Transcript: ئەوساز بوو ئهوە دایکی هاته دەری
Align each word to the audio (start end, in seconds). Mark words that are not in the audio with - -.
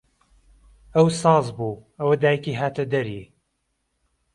ئەوساز 0.95 1.45
بوو 1.57 1.81
ئهوە 1.97 2.15
دایکی 2.23 2.57
هاته 2.61 2.83
دەری 2.93 3.23